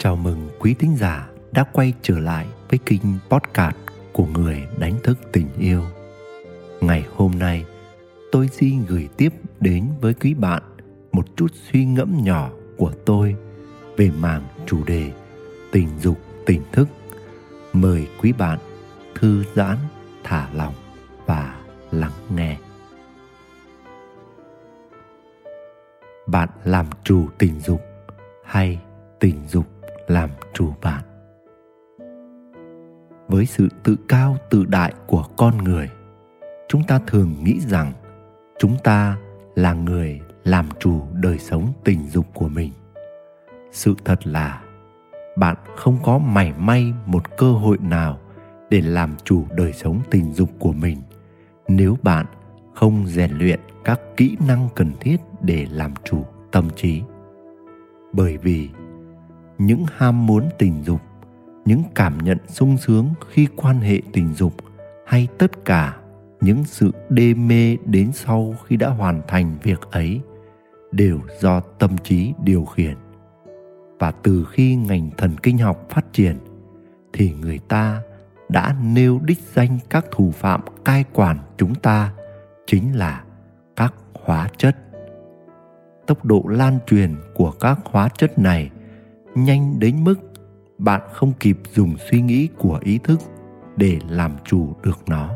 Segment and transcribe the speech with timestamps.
[0.00, 3.00] Chào mừng quý thính giả đã quay trở lại với kênh
[3.30, 3.76] podcast
[4.12, 5.82] của người đánh thức tình yêu.
[6.80, 7.64] Ngày hôm nay,
[8.32, 10.62] tôi xin gửi tiếp đến với quý bạn
[11.12, 13.36] một chút suy ngẫm nhỏ của tôi
[13.96, 15.12] về mảng chủ đề
[15.72, 16.88] tình dục tỉnh thức.
[17.72, 18.58] Mời quý bạn
[19.14, 19.76] thư giãn,
[20.24, 20.74] thả lòng
[21.26, 21.60] và
[21.90, 22.56] lắng nghe.
[26.26, 27.80] Bạn làm chủ tình dục
[28.44, 28.78] hay
[29.20, 29.66] tình dục
[30.08, 31.02] làm chủ bạn.
[33.28, 35.90] Với sự tự cao tự đại của con người,
[36.68, 37.92] chúng ta thường nghĩ rằng
[38.58, 39.16] chúng ta
[39.54, 42.72] là người làm chủ đời sống tình dục của mình.
[43.72, 44.62] Sự thật là,
[45.36, 48.18] bạn không có mảy may một cơ hội nào
[48.70, 50.98] để làm chủ đời sống tình dục của mình
[51.68, 52.26] nếu bạn
[52.74, 57.02] không rèn luyện các kỹ năng cần thiết để làm chủ tâm trí.
[58.12, 58.68] Bởi vì
[59.58, 61.00] những ham muốn tình dục,
[61.64, 64.52] những cảm nhận sung sướng khi quan hệ tình dục,
[65.06, 65.96] hay tất cả
[66.40, 70.20] những sự đê mê đến sau khi đã hoàn thành việc ấy
[70.92, 72.96] đều do tâm trí điều khiển.
[73.98, 76.36] Và từ khi ngành thần kinh học phát triển,
[77.12, 78.02] thì người ta
[78.48, 82.12] đã nêu đích danh các thủ phạm cai quản chúng ta,
[82.66, 83.24] chính là
[83.76, 83.94] các
[84.24, 84.76] hóa chất.
[86.06, 88.70] Tốc độ lan truyền của các hóa chất này
[89.34, 90.14] nhanh đến mức
[90.78, 93.20] bạn không kịp dùng suy nghĩ của ý thức
[93.76, 95.30] để làm chủ được nó,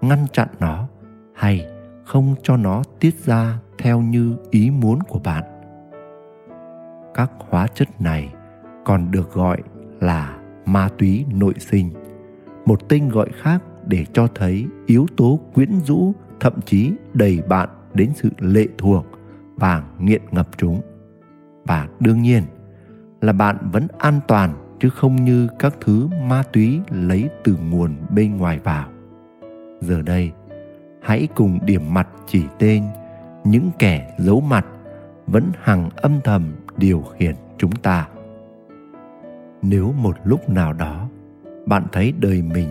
[0.00, 0.88] ngăn chặn nó
[1.34, 1.66] hay
[2.04, 5.44] không cho nó tiết ra theo như ý muốn của bạn.
[7.14, 8.34] Các hóa chất này
[8.84, 9.62] còn được gọi
[10.00, 11.90] là ma túy nội sinh,
[12.66, 17.68] một tên gọi khác để cho thấy yếu tố quyến rũ, thậm chí đẩy bạn
[17.94, 19.06] đến sự lệ thuộc
[19.56, 20.80] và nghiện ngập chúng.
[21.64, 22.42] Và đương nhiên
[23.20, 27.96] là bạn vẫn an toàn chứ không như các thứ ma túy lấy từ nguồn
[28.10, 28.88] bên ngoài vào.
[29.80, 30.32] Giờ đây,
[31.02, 32.84] hãy cùng điểm mặt chỉ tên
[33.44, 34.66] những kẻ giấu mặt
[35.26, 38.08] vẫn hằng âm thầm điều khiển chúng ta.
[39.62, 41.08] Nếu một lúc nào đó
[41.66, 42.68] bạn thấy đời mình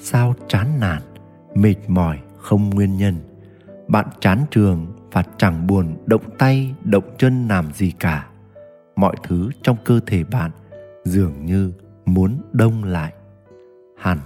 [0.00, 1.02] sao chán nản,
[1.54, 3.14] mệt mỏi không nguyên nhân,
[3.88, 8.26] bạn chán trường và chẳng buồn động tay, động chân làm gì cả
[8.98, 10.50] mọi thứ trong cơ thể bạn
[11.04, 11.72] dường như
[12.06, 13.12] muốn đông lại.
[13.98, 14.18] Hẳn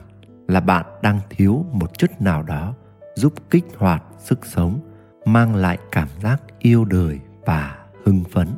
[0.48, 2.74] là bạn đang thiếu một chất nào đó
[3.14, 4.80] giúp kích hoạt sức sống,
[5.24, 8.48] mang lại cảm giác yêu đời và hưng phấn.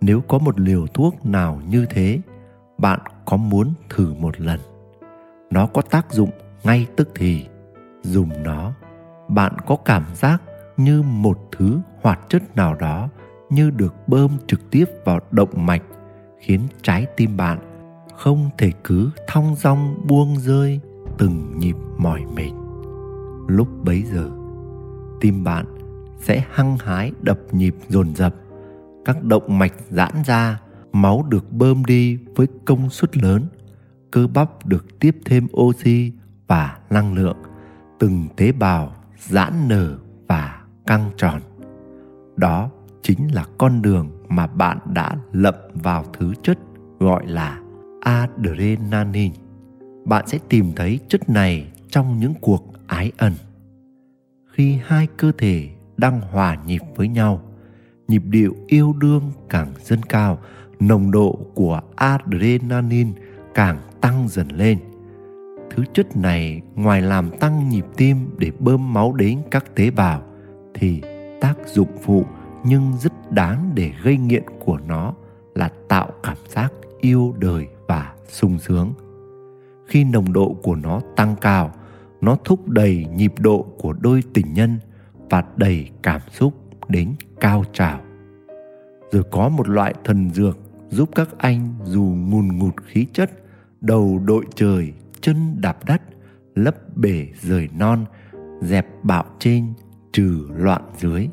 [0.00, 2.20] Nếu có một liều thuốc nào như thế,
[2.78, 4.60] bạn có muốn thử một lần?
[5.50, 6.30] Nó có tác dụng
[6.64, 7.46] ngay tức thì.
[8.02, 8.72] Dùng nó,
[9.28, 10.42] bạn có cảm giác
[10.76, 13.08] như một thứ hoạt chất nào đó
[13.54, 15.82] như được bơm trực tiếp vào động mạch,
[16.38, 17.58] khiến trái tim bạn
[18.16, 20.80] không thể cứ thong dong buông rơi
[21.18, 22.50] từng nhịp mỏi mệt.
[23.48, 24.30] Lúc bấy giờ,
[25.20, 25.66] tim bạn
[26.18, 28.34] sẽ hăng hái đập nhịp dồn dập,
[29.04, 30.60] các động mạch giãn ra,
[30.92, 33.46] máu được bơm đi với công suất lớn,
[34.10, 36.12] cơ bắp được tiếp thêm oxy
[36.46, 37.36] và năng lượng,
[37.98, 41.40] từng tế bào giãn nở và căng tròn.
[42.36, 42.70] Đó
[43.02, 46.58] chính là con đường mà bạn đã lậm vào thứ chất
[46.98, 47.60] gọi là
[48.00, 49.34] adrenaline.
[50.04, 53.32] Bạn sẽ tìm thấy chất này trong những cuộc ái ân
[54.52, 57.42] khi hai cơ thể đang hòa nhịp với nhau,
[58.08, 60.38] nhịp điệu yêu đương càng dâng cao,
[60.80, 63.10] nồng độ của adrenaline
[63.54, 64.78] càng tăng dần lên.
[65.70, 70.22] Thứ chất này ngoài làm tăng nhịp tim để bơm máu đến các tế bào
[70.74, 71.02] thì
[71.40, 72.24] tác dụng phụ
[72.64, 75.14] nhưng rất đáng để gây nghiện của nó
[75.54, 78.92] là tạo cảm giác yêu đời và sung sướng.
[79.86, 81.72] Khi nồng độ của nó tăng cao,
[82.20, 84.78] nó thúc đẩy nhịp độ của đôi tình nhân
[85.30, 86.54] và đẩy cảm xúc
[86.88, 88.00] đến cao trào.
[89.12, 93.30] Rồi có một loại thần dược giúp các anh dù ngùn ngụt khí chất,
[93.80, 96.02] đầu đội trời, chân đạp đất,
[96.54, 98.04] lấp bể rời non,
[98.60, 99.72] dẹp bạo trên
[100.12, 101.28] trừ loạn dưới,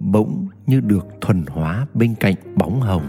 [0.00, 3.08] bỗng như được thuần hóa bên cạnh bóng hồng,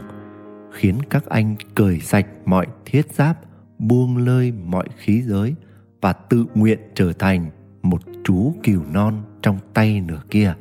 [0.72, 3.40] khiến các anh cởi sạch mọi thiết giáp,
[3.80, 5.56] buông lơi mọi khí giới
[6.02, 7.50] và tự nguyện trở thành
[7.82, 10.54] một chú cừu non trong tay nửa kia.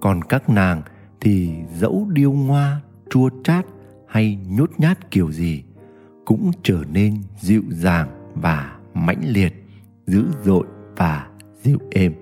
[0.00, 0.82] Còn các nàng
[1.20, 2.80] thì dẫu điêu ngoa,
[3.10, 3.66] chua chát
[4.08, 5.62] hay nhút nhát kiểu gì
[6.24, 9.64] cũng trở nên dịu dàng và mãnh liệt,
[10.06, 10.66] dữ dội
[10.96, 11.28] và
[11.62, 12.14] dịu êm.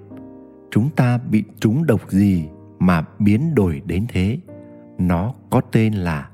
[0.71, 2.49] Chúng ta bị trúng độc gì
[2.79, 4.39] mà biến đổi đến thế.
[4.99, 6.29] Nó có tên là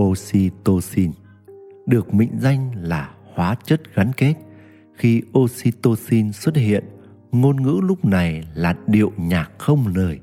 [0.00, 1.12] oxytocin,
[1.86, 4.34] được mệnh danh là hóa chất gắn kết.
[4.94, 6.84] Khi oxytocin xuất hiện,
[7.32, 10.20] ngôn ngữ lúc này là điệu nhạc không lời,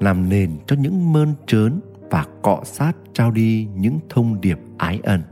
[0.00, 5.00] làm nền cho những mơn trớn và cọ sát trao đi những thông điệp ái
[5.02, 5.22] ân.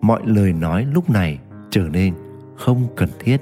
[0.00, 1.38] Mọi lời nói lúc này
[1.70, 2.14] trở nên
[2.56, 3.40] không cần thiết.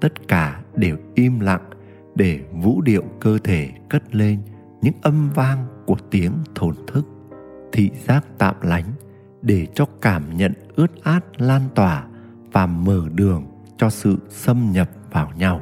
[0.00, 1.70] Tất cả đều im lặng
[2.14, 4.38] để vũ điệu cơ thể cất lên
[4.82, 7.06] những âm vang của tiếng thổn thức,
[7.72, 8.92] thị giác tạm lánh
[9.42, 12.06] để cho cảm nhận ướt át lan tỏa
[12.52, 13.46] và mở đường
[13.78, 15.60] cho sự xâm nhập vào nhau.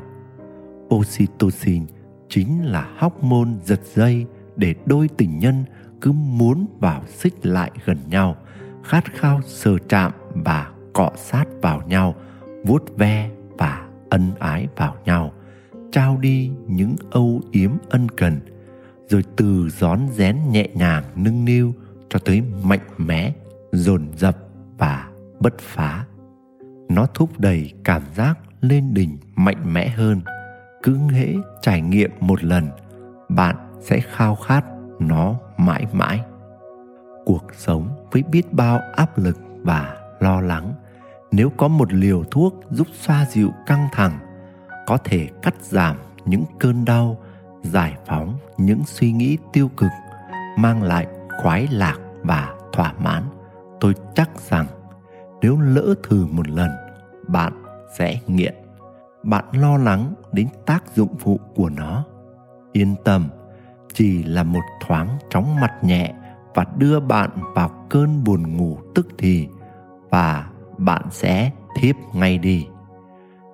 [0.94, 1.86] Oxytocin
[2.28, 4.26] chính là hóc môn giật dây
[4.56, 5.64] để đôi tình nhân
[6.00, 8.36] cứ muốn vào xích lại gần nhau,
[8.84, 12.14] khát khao sờ chạm và cọ sát vào nhau,
[12.64, 15.32] vuốt ve và ân ái vào nhau,
[15.92, 18.40] trao đi những âu yếm ân cần
[19.08, 21.74] rồi từ rón rén nhẹ nhàng nâng niu
[22.08, 23.32] cho tới mạnh mẽ,
[23.72, 24.36] dồn dập
[24.78, 25.08] và
[25.40, 26.04] bất phá.
[26.88, 30.20] Nó thúc đẩy cảm giác lên đỉnh mạnh mẽ hơn.
[30.82, 32.68] Cứ hễ trải nghiệm một lần,
[33.28, 34.64] bạn sẽ khao khát
[34.98, 36.20] nó mãi mãi.
[37.24, 40.74] Cuộc sống với biết bao áp lực và lo lắng,
[41.32, 44.18] nếu có một liều thuốc giúp xoa dịu căng thẳng,
[44.86, 47.18] có thể cắt giảm những cơn đau
[47.64, 49.90] giải phóng những suy nghĩ tiêu cực,
[50.58, 51.06] mang lại
[51.42, 53.22] khoái lạc và thỏa mãn.
[53.80, 54.66] Tôi chắc rằng
[55.40, 56.70] nếu lỡ thử một lần,
[57.28, 57.52] bạn
[57.98, 58.54] sẽ nghiện.
[59.22, 62.04] Bạn lo lắng đến tác dụng phụ của nó.
[62.72, 63.28] Yên tâm,
[63.92, 66.14] chỉ là một thoáng chóng mặt nhẹ
[66.54, 69.48] và đưa bạn vào cơn buồn ngủ tức thì
[70.10, 72.66] và bạn sẽ thiếp ngay đi.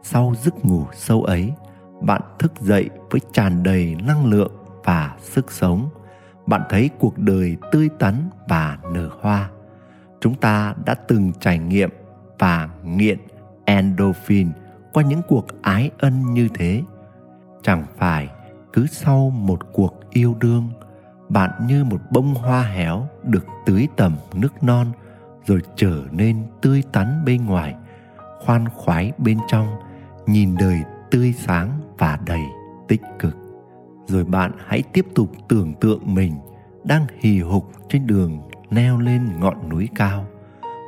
[0.03, 1.53] Sau giấc ngủ sâu ấy
[2.01, 4.53] bạn thức dậy với tràn đầy năng lượng
[4.85, 5.89] và sức sống.
[6.47, 8.15] Bạn thấy cuộc đời tươi tắn
[8.49, 9.51] và nở hoa.
[10.21, 11.91] Chúng ta đã từng trải nghiệm
[12.39, 13.19] và nghiện
[13.65, 14.49] endorphin
[14.93, 16.83] qua những cuộc ái ân như thế.
[17.63, 18.29] Chẳng phải
[18.73, 20.71] cứ sau một cuộc yêu đương,
[21.29, 24.93] bạn như một bông hoa héo được tưới tầm nước non
[25.47, 27.75] rồi trở nên tươi tắn bên ngoài,
[28.41, 29.69] khoan khoái bên trong,
[30.27, 32.43] nhìn đời tươi sáng và đầy
[32.89, 33.37] tích cực.
[34.07, 36.33] Rồi bạn hãy tiếp tục tưởng tượng mình
[36.85, 40.27] đang hì hục trên đường leo lên ngọn núi cao.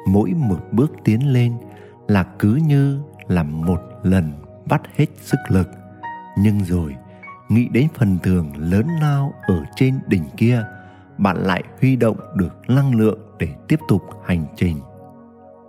[0.09, 1.53] Mỗi một bước tiến lên
[2.09, 4.33] là cứ như là một lần
[4.69, 5.69] bắt hết sức lực.
[6.39, 6.97] Nhưng rồi,
[7.49, 10.65] nghĩ đến phần thưởng lớn lao ở trên đỉnh kia,
[11.19, 14.81] bạn lại huy động được năng lượng để tiếp tục hành trình.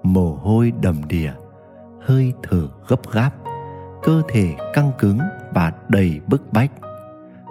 [0.03, 1.31] Mồ hôi đầm đìa,
[2.01, 3.42] hơi thở gấp gáp
[4.03, 5.19] cơ thể căng cứng
[5.53, 6.71] và đầy bức bách.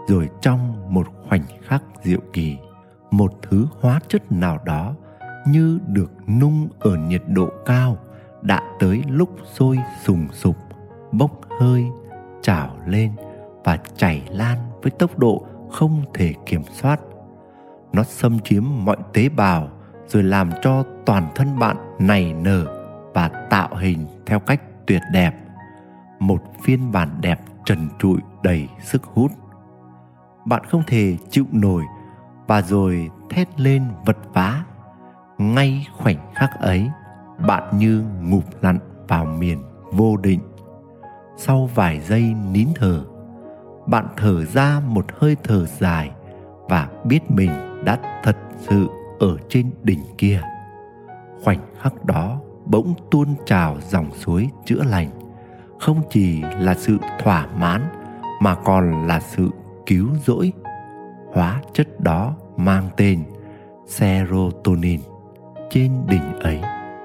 [0.09, 2.57] Rồi trong một khoảnh khắc diệu kỳ,
[3.11, 4.95] một thứ hóa chất nào đó
[5.47, 6.11] như được
[6.41, 7.99] nung ở nhiệt độ cao
[8.43, 10.57] đã tới lúc sôi sùng sục,
[11.13, 11.85] bốc hơi,
[12.43, 13.13] trào lên
[13.65, 17.01] và chảy lan với tốc độ không thể kiểm soát.
[17.93, 19.69] Nó xâm chiếm mọi tế bào
[20.07, 22.67] rồi làm cho toàn thân bạn nảy nở
[23.15, 25.35] và tạo hình theo cách tuyệt đẹp
[26.27, 29.33] một phiên bản đẹp trần trụi đầy sức hút.
[30.45, 31.83] Bạn không thể chịu nổi
[32.47, 34.65] và rồi thét lên vật vã.
[35.39, 36.91] Ngay khoảnh khắc ấy,
[37.47, 40.41] bạn như ngụp lặn vào miền vô định.
[41.37, 43.05] Sau vài giây nín thở,
[43.87, 46.11] bạn thở ra một hơi thở dài
[46.69, 47.51] và biết mình
[47.85, 48.89] đã thật sự
[49.21, 50.43] ở trên đỉnh kia.
[51.45, 55.11] Khoảnh khắc đó bỗng tuôn trào dòng suối chữa lành
[55.83, 57.83] không chỉ là sự thỏa mãn,
[58.41, 59.51] mà còn là sự
[59.87, 60.53] cứu rỗi.
[61.33, 63.25] Hóa chất đó mang tên
[63.87, 65.01] serotonin.
[65.71, 66.61] Trên đỉnh ấy,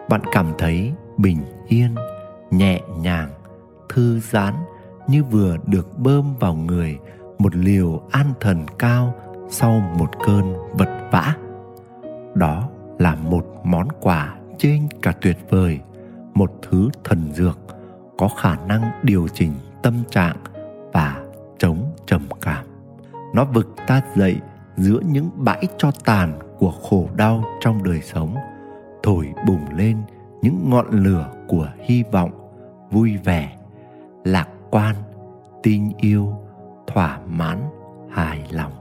[0.09, 1.95] bạn cảm thấy bình yên,
[2.51, 3.29] nhẹ nhàng,
[3.89, 4.53] thư giãn
[5.07, 6.99] như vừa được bơm vào người
[7.39, 9.15] một liều an thần cao
[9.49, 11.35] sau một cơn vật vã.
[12.35, 12.69] Đó
[12.99, 15.79] là một món quà trên cả tuyệt vời,
[16.33, 17.57] một thứ thần dược
[18.17, 20.35] có khả năng điều chỉnh tâm trạng
[20.93, 21.23] và
[21.57, 22.65] chống trầm cảm.
[23.35, 24.35] Nó vực ta dậy
[24.77, 28.35] giữa những bãi cho tàn của khổ đau trong đời sống,
[29.03, 29.97] thổi bùng lên
[30.41, 32.31] những ngọn lửa của hy vọng,
[32.91, 33.57] vui vẻ,
[34.23, 34.95] lạc quan,
[35.63, 36.33] tin yêu,
[36.87, 37.61] thỏa mãn,
[38.11, 38.71] hài lòng.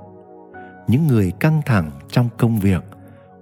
[0.88, 2.84] Những người căng thẳng trong công việc,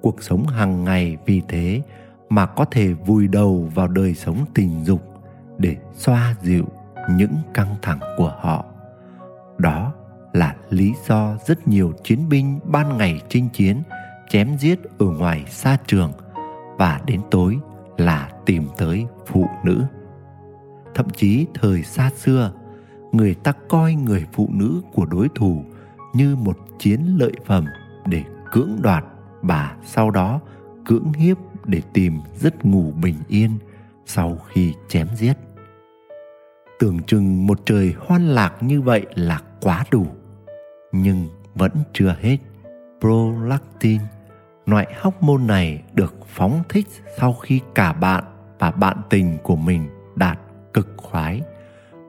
[0.03, 1.83] cuộc sống hàng ngày vì thế
[2.29, 5.14] mà có thể vùi đầu vào đời sống tình dục
[5.59, 6.65] để xoa dịu
[7.11, 8.65] những căng thẳng của họ.
[9.59, 9.93] Đó
[10.33, 13.83] là lý do rất nhiều chiến binh ban ngày chinh chiến,
[14.29, 16.13] chém giết ở ngoài xa trường
[16.77, 17.59] và đến tối
[17.97, 19.85] là tìm tới phụ nữ.
[20.95, 22.53] Thậm chí thời xa xưa,
[23.13, 25.65] người ta coi người phụ nữ của đối thủ
[26.15, 27.65] như một chiến lợi phẩm
[28.07, 29.05] để cưỡng đoạt
[29.43, 30.41] và sau đó
[30.87, 33.51] cưỡng hiếp để tìm giấc ngủ bình yên
[34.07, 35.35] sau khi chém giết.
[36.79, 40.07] Tưởng chừng một trời hoan lạc như vậy là quá đủ,
[40.93, 42.37] nhưng vẫn chưa hết.
[43.01, 44.01] Prolactin,
[44.67, 46.87] loại hormone này được phóng thích
[47.19, 48.25] sau khi cả bạn
[48.59, 50.39] và bạn tình của mình đạt
[50.73, 51.41] cực khoái.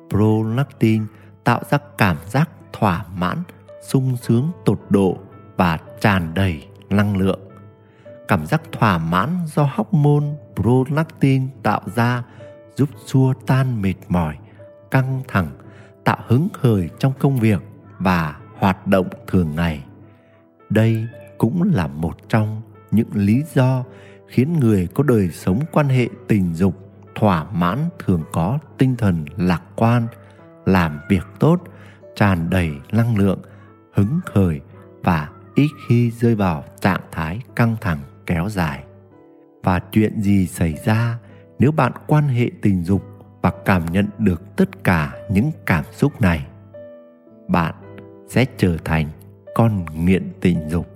[0.09, 1.05] Prolactin
[1.43, 3.37] tạo ra cảm giác thỏa mãn,
[3.81, 5.17] sung sướng, tột độ
[5.57, 7.39] và tràn đầy năng lượng
[8.27, 12.23] cảm giác thỏa mãn do hormone prolactin tạo ra,
[12.75, 14.37] giúp xua tan mệt mỏi,
[14.91, 15.49] căng thẳng,
[16.03, 17.61] tạo hứng khởi trong công việc
[17.99, 19.83] và hoạt động thường ngày.
[20.69, 23.83] Đây cũng là một trong những lý do
[24.27, 29.25] khiến người có đời sống quan hệ tình dục thỏa mãn thường có tinh thần
[29.37, 30.07] lạc quan,
[30.65, 31.63] làm việc tốt,
[32.15, 33.39] tràn đầy năng lượng,
[33.93, 34.61] hứng khởi
[35.03, 38.83] và ít khi rơi vào trạng thái căng thẳng kéo dài.
[39.63, 41.19] Và chuyện gì xảy ra
[41.59, 43.03] nếu bạn quan hệ tình dục
[43.41, 46.47] và cảm nhận được tất cả những cảm xúc này?
[47.47, 47.75] Bạn
[48.27, 49.09] sẽ trở thành
[49.55, 50.87] con nghiện tình dục.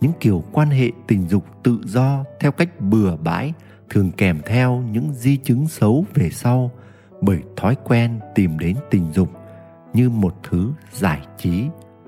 [0.00, 3.52] Những kiểu quan hệ tình dục tự do theo cách bừa bãi
[3.90, 6.70] thường kèm theo những di chứng xấu về sau
[7.20, 9.28] bởi thói quen tìm đến tình dục
[9.92, 11.64] như một thứ giải trí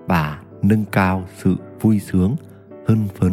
[0.06, 2.36] và nâng cao sự vui sướng,
[2.86, 3.32] hưng phấn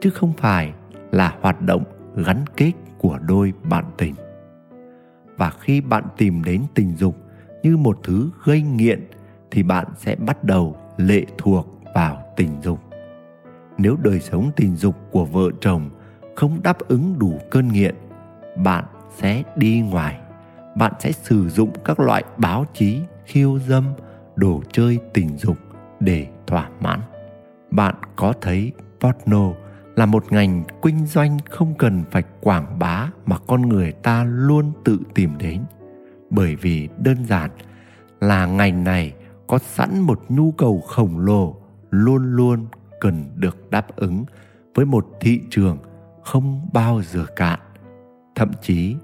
[0.00, 0.72] chứ không phải
[1.12, 1.84] là hoạt động
[2.16, 4.14] gắn kết của đôi bạn tình.
[5.36, 7.16] Và khi bạn tìm đến tình dục
[7.62, 9.06] như một thứ gây nghiện,
[9.50, 12.78] thì bạn sẽ bắt đầu lệ thuộc vào tình dục.
[13.78, 15.90] Nếu đời sống tình dục của vợ chồng
[16.36, 17.94] không đáp ứng đủ cơn nghiện,
[18.56, 18.84] bạn
[19.16, 20.20] sẽ đi ngoài.
[20.76, 23.84] Bạn sẽ sử dụng các loại báo chí, khiêu dâm,
[24.36, 25.56] đồ chơi tình dục
[26.00, 27.00] để thỏa mãn.
[27.70, 29.52] Bạn có thấy porno
[30.00, 34.72] là một ngành kinh doanh không cần phải quảng bá mà con người ta luôn
[34.84, 35.62] tự tìm đến.
[36.30, 37.50] Bởi vì đơn giản
[38.20, 39.14] là ngành này
[39.46, 41.56] có sẵn một nhu cầu khổng lồ
[41.90, 42.66] luôn luôn
[43.00, 44.24] cần được đáp ứng
[44.74, 45.78] với một thị trường
[46.24, 47.58] không bao giờ cạn.
[48.34, 48.96] Thậm chí,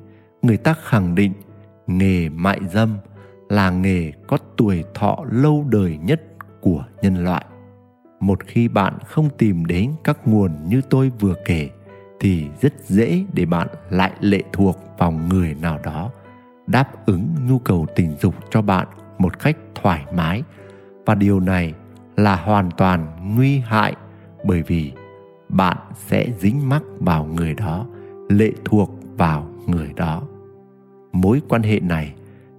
[0.42, 1.32] người ta khẳng định
[1.86, 2.96] nghề mại dâm
[3.48, 6.22] là nghề có tuổi thọ lâu đời nhất
[6.60, 7.44] của nhân loại
[8.20, 11.70] một khi bạn không tìm đến các nguồn như tôi vừa kể,
[12.20, 16.10] thì rất dễ để bạn lại lệ thuộc vào người nào đó,
[16.66, 18.86] đáp ứng nhu cầu tình dục cho bạn
[19.18, 20.42] một cách thoải mái.
[21.06, 21.74] Và điều này
[22.16, 23.06] là hoàn toàn
[23.36, 23.94] nguy hại,
[24.44, 24.92] bởi vì
[25.48, 27.86] bạn sẽ dính mắc vào người đó,
[28.28, 30.22] lệ thuộc vào người đó.
[31.12, 32.14] Mối quan hệ này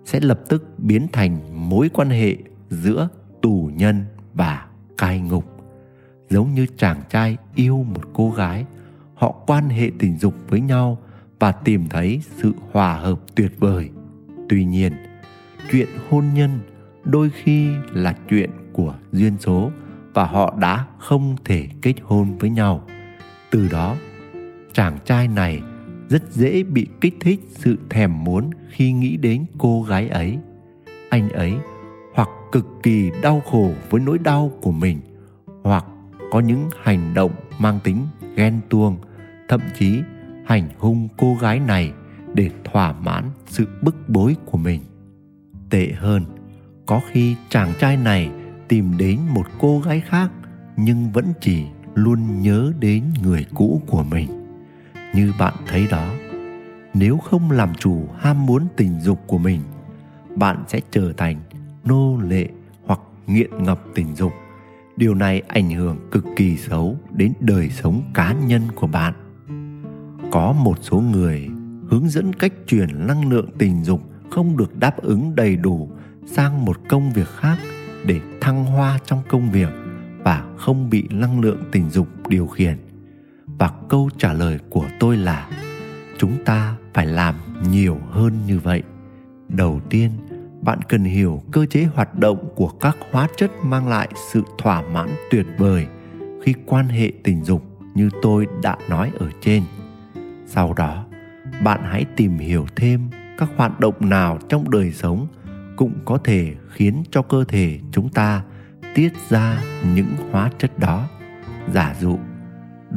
[0.05, 2.35] sẽ lập tức biến thành mối quan hệ
[2.69, 3.09] giữa
[3.41, 4.66] tù nhân và
[4.97, 5.45] cai ngục.
[6.29, 8.65] Giống như chàng trai yêu một cô gái,
[9.13, 10.97] họ quan hệ tình dục với nhau
[11.39, 13.89] và tìm thấy sự hòa hợp tuyệt vời.
[14.49, 14.93] Tuy nhiên,
[15.71, 16.59] chuyện hôn nhân
[17.03, 19.71] đôi khi là chuyện của duyên số
[20.13, 22.83] và họ đã không thể kết hôn với nhau.
[23.51, 23.95] Từ đó,
[24.73, 25.61] chàng trai này
[26.09, 30.37] rất dễ bị kích thích sự thèm muốn khi nghĩ đến cô gái ấy.
[31.09, 31.53] Anh ấy
[32.17, 35.01] hoặc cực kỳ đau khổ với nỗi đau của mình,
[35.63, 35.85] hoặc
[36.31, 38.97] có những hành động mang tính ghen tuông,
[39.49, 40.01] thậm chí
[40.45, 41.93] hành hung cô gái này
[42.33, 44.81] để thỏa mãn sự bức bối của mình.
[45.69, 46.25] Tệ hơn,
[46.85, 48.31] có khi chàng trai này
[48.67, 50.31] tìm đến một cô gái khác
[50.77, 54.27] nhưng vẫn chỉ luôn nhớ đến người cũ của mình.
[55.13, 56.13] Như bạn thấy đó,
[56.93, 59.61] nếu không làm chủ ham muốn tình dục của mình,
[60.35, 61.41] bạn sẽ trở thành
[61.87, 62.47] nô lệ
[62.85, 64.31] hoặc nghiện ngập tình dục.
[64.97, 69.13] Điều này ảnh hưởng cực kỳ xấu đến đời sống cá nhân của bạn.
[70.31, 71.49] Có một số người
[71.89, 74.01] hướng dẫn cách chuyển năng lượng tình dục
[74.31, 75.89] không được đáp ứng đầy đủ
[76.25, 77.57] sang một công việc khác
[78.05, 79.69] để thăng hoa trong công việc
[80.23, 82.77] và không bị năng lượng tình dục điều khiển.
[83.45, 85.49] Và câu trả lời của tôi là,
[86.17, 87.35] chúng ta phải làm
[87.71, 88.83] nhiều hơn như vậy.
[89.49, 90.11] Đầu tiên
[90.61, 94.81] bạn cần hiểu cơ chế hoạt động của các hóa chất mang lại sự thỏa
[94.81, 95.87] mãn tuyệt vời
[96.43, 97.63] khi quan hệ tình dục
[97.95, 99.63] như tôi đã nói ở trên.
[100.45, 101.05] Sau đó,
[101.63, 105.27] bạn hãy tìm hiểu thêm các hoạt động nào trong đời sống
[105.75, 108.43] cũng có thể khiến cho cơ thể chúng ta
[108.95, 109.63] tiết ra
[109.95, 111.07] những hóa chất đó.
[111.73, 112.19] Giả dụ,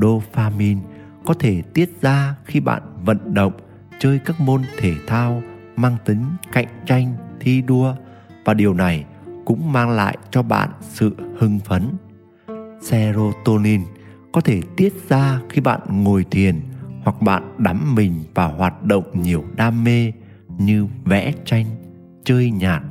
[0.02, 0.80] dopamine
[1.24, 3.52] có thể tiết ra khi bạn vận động,
[3.98, 5.42] chơi các môn thể thao
[5.76, 7.94] mang tính cạnh tranh thi đua
[8.44, 9.04] và điều này
[9.44, 11.88] cũng mang lại cho bạn sự hưng phấn.
[12.82, 13.82] Serotonin
[14.32, 16.60] có thể tiết ra khi bạn ngồi thiền
[17.04, 20.12] hoặc bạn đắm mình vào hoạt động nhiều đam mê
[20.58, 21.66] như vẽ tranh,
[22.24, 22.82] chơi nhạc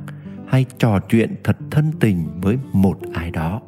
[0.48, 3.60] hay trò chuyện thật thân tình với một ai đó.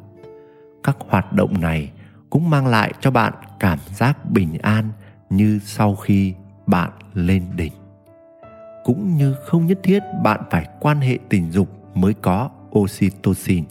[0.83, 1.91] Các hoạt động này
[2.29, 4.89] cũng mang lại cho bạn cảm giác bình an
[5.29, 6.33] như sau khi
[6.67, 7.73] bạn lên đỉnh
[8.83, 12.49] cũng như không nhất thiết bạn phải quan hệ tình dục mới có
[12.79, 13.63] oxytocin.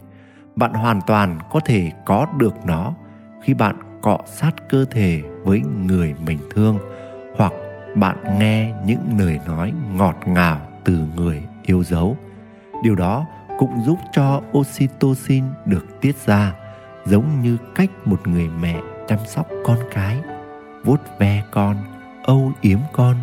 [0.57, 2.95] Bạn hoàn toàn có thể có được nó
[3.42, 6.78] khi bạn cọ sát cơ thể với người mình thương
[7.37, 7.52] hoặc
[7.95, 12.16] bạn nghe những lời nói ngọt ngào từ người yêu dấu.
[12.83, 13.26] Điều đó
[13.59, 16.54] cũng giúp cho oxytocin được tiết ra
[17.07, 20.19] giống như cách một người mẹ chăm sóc con cái.
[20.85, 21.76] Vuốt ve con,
[22.23, 23.16] âu yếm con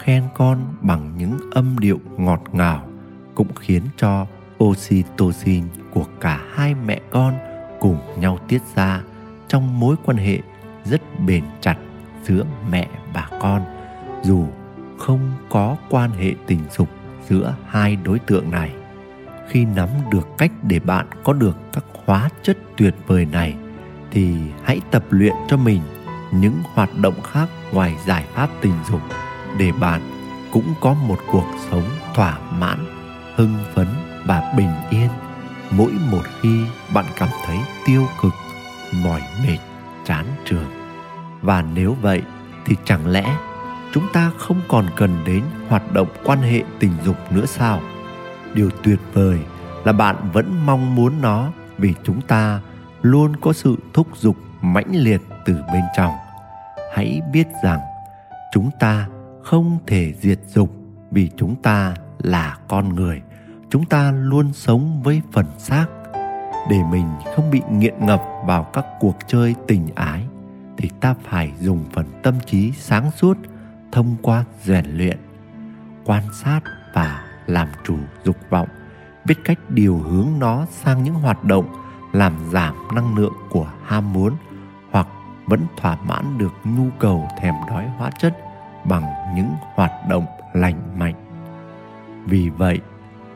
[0.00, 2.88] khen con bằng những âm điệu ngọt ngào,
[3.34, 4.26] cũng khiến cho
[4.64, 7.34] oxytocin của cả hai mẹ con
[7.80, 9.02] cùng nhau tiết ra
[9.48, 10.38] trong mối quan hệ
[10.84, 11.76] rất bền chặt
[12.24, 13.62] giữa mẹ và con.
[14.22, 14.46] Dù
[14.98, 16.88] không có quan hệ tình dục
[17.28, 18.72] giữa hai đối tượng này,
[19.48, 23.54] khi nắm được cách để bạn có được các hóa chất tuyệt vời này,
[24.10, 25.80] thì hãy tập luyện cho mình
[26.32, 29.00] những hoạt động khác ngoài giải pháp tình dục
[29.58, 30.00] để bạn
[30.52, 32.78] cũng có một cuộc sống thỏa mãn,
[33.34, 33.86] hưng phấn
[34.26, 35.08] và bình yên.
[35.70, 36.64] Mỗi một khi
[36.94, 38.32] bạn cảm thấy tiêu cực,
[39.04, 39.58] mỏi mệt,
[40.04, 40.80] chán trường
[41.42, 42.22] và nếu vậy
[42.66, 43.36] thì chẳng lẽ
[43.92, 47.80] chúng ta không còn cần đến hoạt động quan hệ tình dục nữa sao?
[48.54, 49.38] Điều tuyệt vời
[49.84, 52.60] là bạn vẫn mong muốn nó vì chúng ta
[53.02, 56.14] luôn có sự thúc giục mãnh liệt từ bên trong.
[56.94, 57.80] Hãy biết rằng
[58.52, 59.06] chúng ta
[59.42, 60.70] không thể diệt dục
[61.10, 63.22] vì chúng ta là con người.
[63.70, 65.86] Chúng ta luôn sống với phần xác.
[66.70, 70.26] Để mình không bị nghiện ngập vào các cuộc chơi tình ái,
[70.76, 73.38] thì ta phải dùng phần tâm trí sáng suốt,
[73.92, 75.18] thông qua rèn luyện,
[76.04, 76.60] quan sát
[76.94, 78.68] và làm chủ dục vọng,
[79.24, 81.68] biết cách điều hướng nó sang những hoạt động,
[82.12, 84.34] làm giảm năng lượng của ham muốn
[84.90, 85.06] hoặc
[85.46, 88.36] vẫn thỏa mãn được nhu cầu thèm đói hóa chất
[88.84, 91.14] bằng những hoạt động lành mạnh.
[92.26, 92.80] Vì vậy,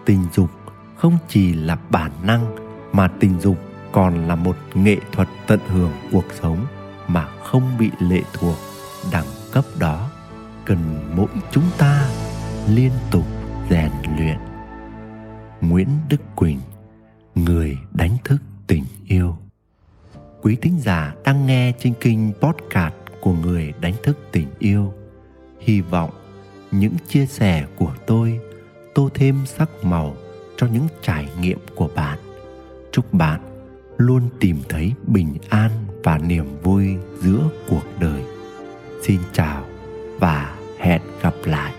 [0.05, 0.51] tình dục
[0.97, 2.57] không chỉ là bản năng
[2.93, 3.57] mà tình dục
[3.93, 6.67] còn là một nghệ thuật tận hưởng cuộc sống
[7.09, 8.57] mà không bị lệ thuộc,
[9.13, 10.11] đẳng cấp đó
[10.65, 10.79] cần
[11.17, 12.09] mỗi chúng ta
[12.69, 13.25] liên tục
[13.71, 14.39] rèn luyện.
[15.61, 16.61] Nguyễn đức quỳnh,
[17.35, 19.37] người đánh thức tình yêu.
[20.43, 24.93] Quý thính giả đang nghe trên kênh podcast của người đánh thức tình yêu
[25.65, 26.11] hy vọng
[26.71, 28.41] những chia sẻ của tôi
[28.95, 30.17] tô thêm sắc màu
[30.57, 32.19] cho những trải nghiệm của bạn.
[32.93, 33.41] Chúc bạn
[33.97, 35.71] luôn tìm thấy bình an
[36.03, 38.23] và niềm vui giữa cuộc đời.
[39.03, 39.65] Xin chào
[40.19, 41.73] và hẹn gặp lại.